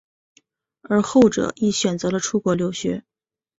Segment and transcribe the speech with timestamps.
[0.81, 3.03] 而后者亦选择了出国留学。